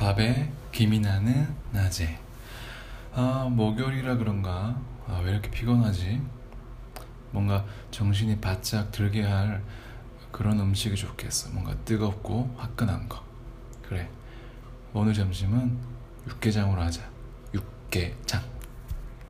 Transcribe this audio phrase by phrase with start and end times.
[0.00, 2.18] 밥에 김이 나는 낮에.
[3.12, 4.80] 아 목요일이라 그런가?
[5.06, 6.22] 아, 왜 이렇게 피곤하지?
[7.32, 9.62] 뭔가 정신이 바짝 들게 할
[10.32, 11.50] 그런 음식이 좋겠어.
[11.50, 13.22] 뭔가 뜨겁고 화끈한 거.
[13.82, 14.08] 그래.
[14.94, 15.76] 오늘 점심은
[16.28, 17.02] 육개장으로 하자.
[17.52, 18.42] 육개장.